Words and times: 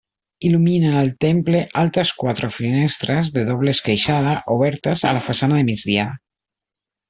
Il·luminen 0.47 0.95
el 1.01 1.11
temple 1.25 1.61
altres 1.81 2.13
quatre 2.23 2.49
finestres 2.57 3.31
de 3.37 3.45
doble 3.53 3.77
esqueixada 3.79 4.35
obertes 4.59 5.05
a 5.11 5.13
la 5.19 5.23
façana 5.31 5.61
de 5.63 5.69
migdia. 5.73 6.09